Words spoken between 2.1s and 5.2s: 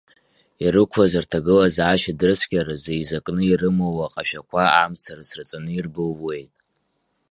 дырцәгьаразы, еизакны ирымоу аҟашәақәа амца